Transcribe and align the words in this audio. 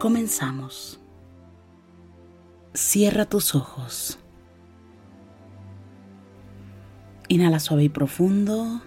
Comenzamos. 0.00 0.98
Cierra 2.72 3.26
tus 3.26 3.54
ojos. 3.54 4.18
Inhala 7.28 7.60
suave 7.60 7.84
y 7.84 7.88
profundo. 7.90 8.80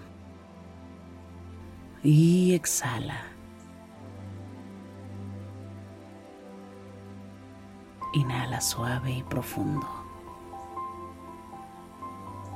Y 2.02 2.54
exhala. 2.54 3.22
Inhala 8.14 8.60
suave 8.60 9.12
y 9.12 9.22
profundo. 9.22 9.86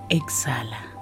Exhala. 0.08 0.97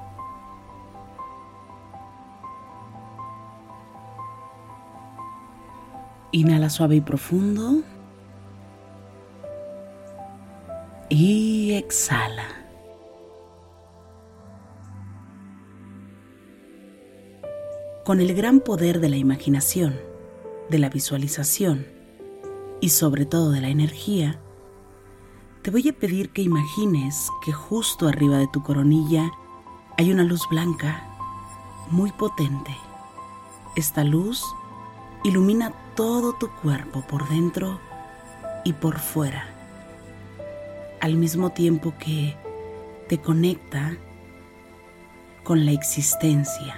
Inhala 6.32 6.70
suave 6.70 6.96
y 6.96 7.00
profundo. 7.00 7.82
Y 11.08 11.72
exhala. 11.72 12.44
Con 18.04 18.20
el 18.20 18.34
gran 18.34 18.60
poder 18.60 19.00
de 19.00 19.08
la 19.08 19.16
imaginación, 19.16 19.96
de 20.70 20.78
la 20.78 20.88
visualización 20.88 21.86
y 22.80 22.90
sobre 22.90 23.26
todo 23.26 23.50
de 23.50 23.60
la 23.60 23.68
energía, 23.68 24.38
te 25.62 25.72
voy 25.72 25.88
a 25.88 25.92
pedir 25.92 26.30
que 26.30 26.42
imagines 26.42 27.28
que 27.44 27.52
justo 27.52 28.06
arriba 28.06 28.38
de 28.38 28.46
tu 28.46 28.62
coronilla 28.62 29.32
hay 29.98 30.12
una 30.12 30.22
luz 30.22 30.42
blanca 30.48 31.02
muy 31.90 32.12
potente. 32.12 32.76
Esta 33.74 34.04
luz 34.04 34.44
ilumina 35.24 35.72
todo 35.96 36.34
tu 36.34 36.54
cuerpo 36.56 37.00
por 37.00 37.28
dentro 37.28 37.80
y 38.64 38.74
por 38.74 38.98
fuera, 38.98 39.46
al 41.00 41.14
mismo 41.14 41.50
tiempo 41.50 41.94
que 41.98 42.36
te 43.08 43.18
conecta 43.18 43.96
con 45.42 45.64
la 45.64 45.72
existencia. 45.72 46.76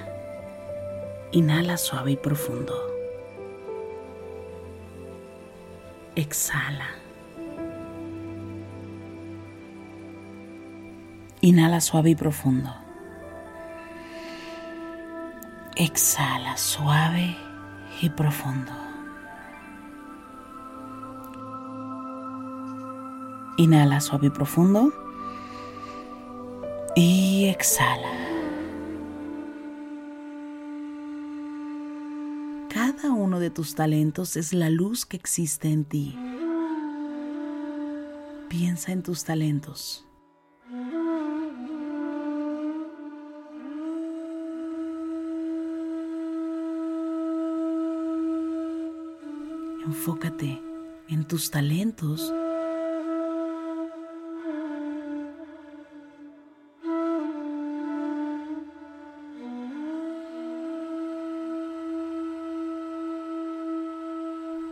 Inhala 1.32 1.76
suave 1.76 2.12
y 2.12 2.16
profundo. 2.16 2.74
Exhala. 6.14 6.88
Inhala 11.40 11.80
suave 11.80 12.10
y 12.10 12.14
profundo. 12.14 12.74
Exhala 15.76 16.56
suave 16.56 17.36
y 18.00 18.10
profundo. 18.10 18.87
Inhala 23.58 24.00
suave 24.00 24.28
y 24.28 24.30
profundo. 24.30 24.92
Y 26.94 27.46
exhala. 27.46 28.08
Cada 32.72 33.10
uno 33.10 33.40
de 33.40 33.50
tus 33.50 33.74
talentos 33.74 34.36
es 34.36 34.52
la 34.52 34.70
luz 34.70 35.04
que 35.04 35.16
existe 35.16 35.68
en 35.68 35.84
ti. 35.84 36.16
Piensa 38.48 38.92
en 38.92 39.02
tus 39.02 39.24
talentos. 39.24 40.06
Enfócate 49.84 50.62
en 51.08 51.26
tus 51.26 51.50
talentos. 51.50 52.32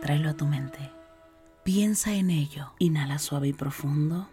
Tráelo 0.07 0.29
a 0.29 0.37
tu 0.37 0.45
mente. 0.45 0.89
Piensa 1.65 2.13
en 2.13 2.29
ello. 2.29 2.71
Inhala 2.79 3.19
suave 3.19 3.49
y 3.49 3.51
profundo. 3.51 4.29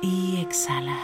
Y 0.00 0.36
exhala. 0.40 0.96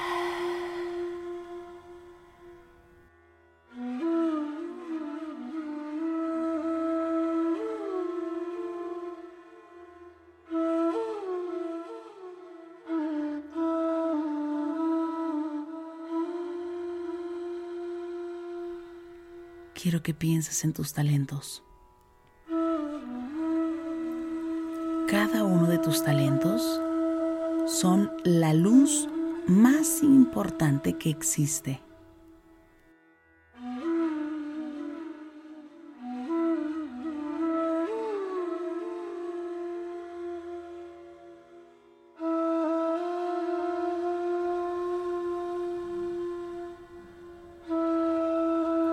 Quiero 19.74 20.04
que 20.04 20.14
pienses 20.14 20.62
en 20.62 20.72
tus 20.72 20.92
talentos. 20.92 21.64
Cada 25.12 25.44
uno 25.44 25.66
de 25.66 25.76
tus 25.76 26.02
talentos 26.02 26.80
son 27.66 28.10
la 28.24 28.54
luz 28.54 29.10
más 29.46 30.02
importante 30.02 30.94
que 30.94 31.10
existe. 31.10 31.82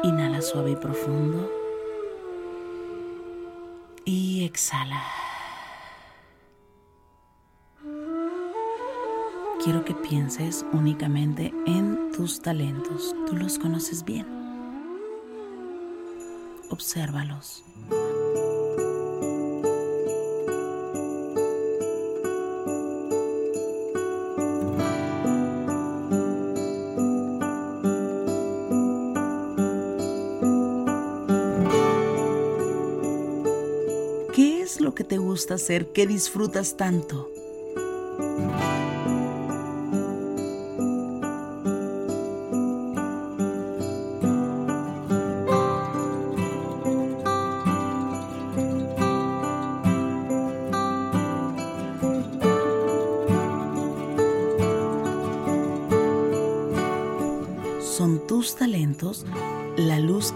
Inhala 0.03 0.41
suave 0.41 0.71
y 0.71 0.75
profundo. 0.75 1.49
Y 4.03 4.43
exhala. 4.43 5.01
Quiero 9.69 9.85
que 9.85 9.93
pienses 9.93 10.65
únicamente 10.73 11.53
en 11.67 12.11
tus 12.11 12.41
talentos. 12.41 13.15
Tú 13.27 13.35
los 13.35 13.59
conoces 13.59 14.03
bien. 14.03 14.25
Obsérvalos. 16.71 17.63
¿Qué 34.33 34.63
es 34.63 34.81
lo 34.81 34.95
que 34.95 35.03
te 35.03 35.19
gusta 35.19 35.53
hacer? 35.53 35.91
¿Qué 35.91 36.07
disfrutas 36.07 36.75
tanto? 36.75 37.29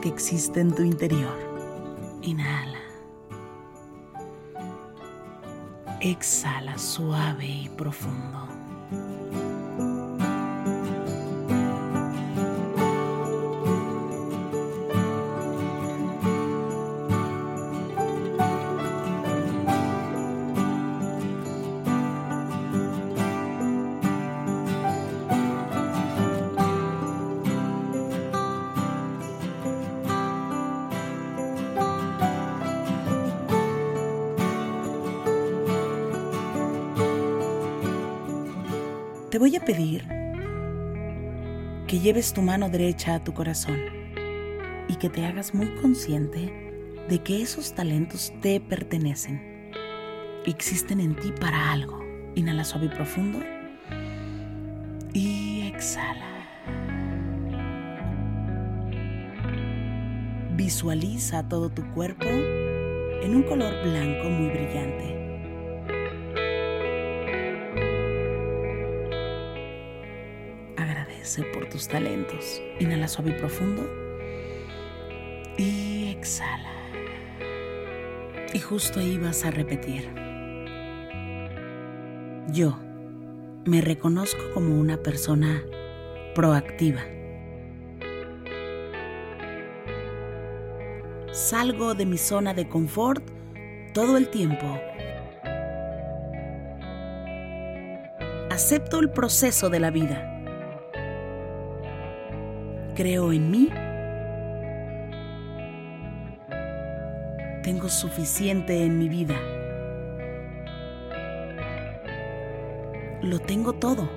Que 0.04 0.10
existe 0.10 0.60
en 0.60 0.76
tu 0.76 0.84
interior. 0.84 1.34
Inhala. 2.24 2.82
Exhala 6.02 6.78
suave 6.78 7.46
y 7.46 7.70
profundo. 7.70 8.53
Te 39.34 39.40
voy 39.40 39.56
a 39.56 39.66
pedir 39.66 40.08
que 41.88 41.98
lleves 42.00 42.34
tu 42.34 42.44
mano 42.44 42.70
derecha 42.70 43.16
a 43.16 43.24
tu 43.24 43.34
corazón 43.34 43.80
y 44.88 44.96
que 44.98 45.10
te 45.10 45.26
hagas 45.26 45.56
muy 45.56 45.74
consciente 45.82 46.54
de 47.10 47.24
que 47.24 47.42
esos 47.42 47.74
talentos 47.74 48.32
te 48.44 48.62
pertenecen. 48.62 49.72
Existen 50.46 51.00
en 51.00 51.16
ti 51.16 51.34
para 51.42 51.72
algo. 51.72 52.00
Inhala 52.36 52.64
suave 52.64 52.86
y 52.86 52.90
profundo. 52.90 53.40
Y 55.14 55.62
exhala. 55.66 56.30
Visualiza 60.56 61.50
todo 61.50 61.72
tu 61.72 61.92
cuerpo 61.94 62.28
en 62.28 63.36
un 63.36 63.42
color 63.42 63.74
blanco 63.82 64.30
muy 64.30 64.52
brillante. 64.52 65.23
Por 71.54 71.70
tus 71.70 71.88
talentos. 71.88 72.62
Inhala 72.82 73.08
suave 73.08 73.32
y 73.32 73.34
profundo. 73.40 73.90
Y 75.58 76.10
exhala. 76.10 76.70
Y 78.54 78.60
justo 78.60 79.00
ahí 79.00 79.18
vas 79.18 79.46
a 79.46 79.52
repetir. 79.52 80.10
Yo 82.50 82.78
me 83.66 83.80
reconozco 83.80 84.42
como 84.54 84.78
una 84.78 84.98
persona 84.98 85.64
proactiva. 86.36 87.02
Salgo 91.32 91.96
de 91.96 92.06
mi 92.06 92.18
zona 92.18 92.54
de 92.54 92.68
confort 92.68 93.24
todo 93.94 94.18
el 94.18 94.28
tiempo. 94.28 94.78
Acepto 98.52 99.00
el 99.00 99.10
proceso 99.10 99.70
de 99.70 99.80
la 99.80 99.90
vida. 99.90 100.33
Creo 102.96 103.32
en 103.34 103.50
mí. 103.50 103.70
Tengo 107.64 107.90
suficiente 107.90 108.84
en 108.84 109.00
mi 109.00 109.10
vida. 109.10 109.36
Lo 113.24 113.40
tengo 113.40 113.74
todo. 113.74 114.08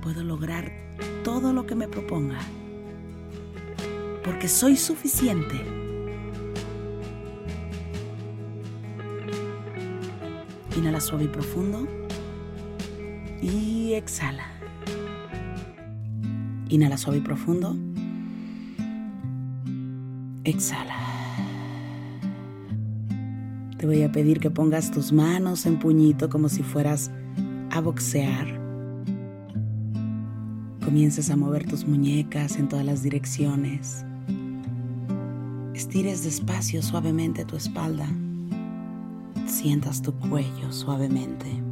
Puedo 0.00 0.22
lograr 0.22 0.70
todo 1.24 1.52
lo 1.52 1.66
que 1.66 1.74
me 1.74 1.88
proponga. 1.88 2.38
Porque 4.22 4.46
soy 4.46 4.76
suficiente. 4.76 5.56
Inhala 10.76 11.00
suave 11.00 11.24
y 11.24 11.28
profundo. 11.28 12.01
Y 13.42 13.94
exhala. 13.94 14.46
Inhala 16.68 16.96
suave 16.96 17.18
y 17.18 17.20
profundo. 17.22 17.76
Exhala. 20.44 20.96
Te 23.78 23.86
voy 23.86 24.04
a 24.04 24.12
pedir 24.12 24.38
que 24.38 24.48
pongas 24.48 24.92
tus 24.92 25.12
manos 25.12 25.66
en 25.66 25.80
puñito 25.80 26.28
como 26.30 26.48
si 26.48 26.62
fueras 26.62 27.10
a 27.72 27.80
boxear. 27.80 28.46
Comiences 30.84 31.28
a 31.30 31.36
mover 31.36 31.66
tus 31.66 31.84
muñecas 31.84 32.56
en 32.58 32.68
todas 32.68 32.86
las 32.86 33.02
direcciones. 33.02 34.04
Estires 35.74 36.22
despacio 36.22 36.80
suavemente 36.80 37.44
tu 37.44 37.56
espalda. 37.56 38.06
Sientas 39.46 40.00
tu 40.00 40.12
cuello 40.12 40.70
suavemente. 40.70 41.71